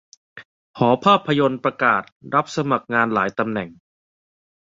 [0.77, 2.01] หอภาพยนตร์ประกาศ
[2.35, 3.69] รับสมัครงานหลายตำแหน่ง